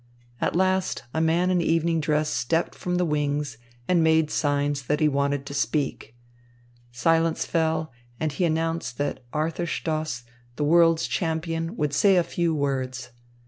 At 0.41 0.55
last 0.55 1.03
a 1.13 1.21
man 1.21 1.51
in 1.51 1.61
evening 1.61 1.99
dress 2.01 2.27
stepped 2.27 2.73
from 2.73 2.95
the 2.95 3.05
wings 3.05 3.59
and 3.87 4.01
made 4.03 4.31
signs 4.31 4.81
that 4.87 4.99
he 4.99 5.07
wanted 5.07 5.45
to 5.45 5.53
speak. 5.53 6.15
Silence 6.91 7.45
fell, 7.45 7.91
and 8.19 8.31
he 8.31 8.43
announced 8.43 8.97
that 8.97 9.23
Arthur 9.31 9.67
Stoss, 9.67 10.23
the 10.55 10.63
world's 10.63 11.05
champion, 11.05 11.77
would 11.77 11.93
say 11.93 12.15
a 12.15 12.23
few 12.23 12.51
words. 12.55 13.11